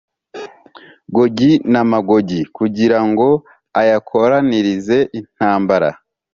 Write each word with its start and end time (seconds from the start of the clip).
Gogi 1.15 1.51
na 1.71 1.81
Magogi 1.91 2.39
kugira 2.57 2.99
ngo 3.09 3.29
ayakoranirize 3.79 4.97
intambara, 5.19 5.89